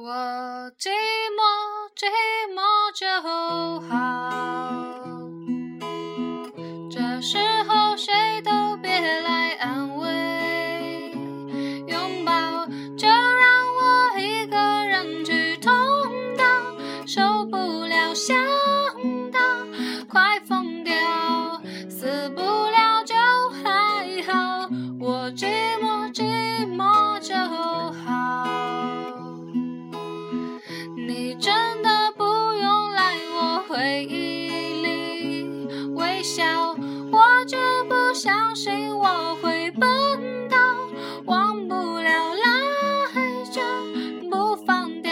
[0.00, 0.04] 我
[0.78, 0.90] 寂
[1.34, 2.06] 寞，寂
[2.54, 2.62] 寞
[2.94, 4.07] 就好。
[33.98, 34.48] 回忆
[34.80, 35.66] 里
[35.96, 36.44] 微笑，
[37.10, 37.58] 我就
[37.88, 40.56] 不相信我会笨到
[41.24, 42.46] 忘不了来
[43.50, 43.60] 着
[44.30, 45.10] 不放掉。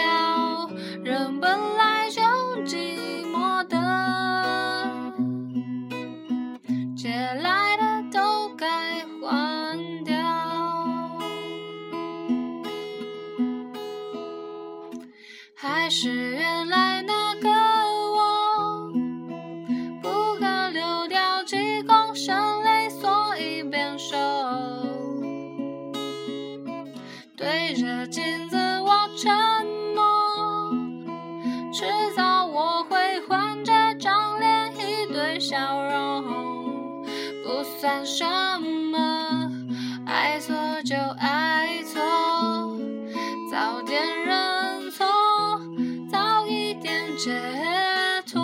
[1.03, 2.21] 人本来就
[2.63, 3.75] 寂寞的，
[6.95, 10.15] 借来的都该还掉。
[15.53, 17.16] 还是原来那
[27.67, 29.29] 对着镜子我承
[29.93, 30.71] 诺，
[31.73, 31.83] 迟
[32.15, 35.57] 早我会换这张脸，一堆笑
[35.89, 37.03] 容，
[37.43, 38.23] 不算什
[38.89, 39.51] 么，
[40.05, 41.99] 爱错就爱错，
[43.51, 45.05] 早点认错。
[46.09, 47.33] 早一点解
[48.31, 48.41] 脱。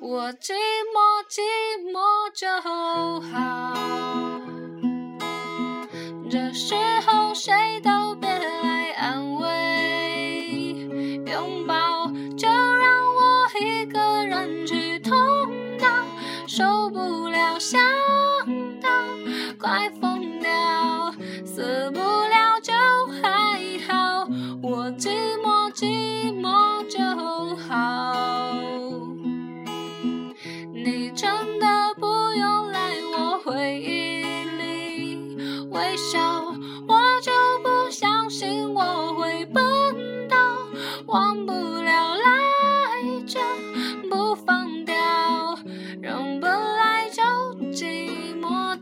[0.00, 0.54] 我寂
[0.94, 1.42] 寞，寂
[1.92, 2.00] 寞
[2.32, 2.48] 就
[3.28, 4.27] 好。
[6.30, 6.74] 这时
[7.06, 10.74] 候谁都别来安慰，
[11.24, 15.14] 拥抱就让我一个人去痛
[15.78, 15.88] 到
[16.46, 17.80] 受不了，想
[18.82, 18.90] 到
[19.58, 20.50] 快疯掉，
[21.46, 22.00] 死不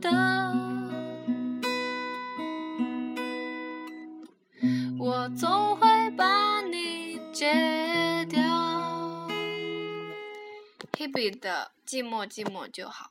[0.00, 0.56] 的。
[4.98, 8.40] 我总会把你戒掉。
[10.92, 13.10] Hebe 的《寂寞寂寞就好》。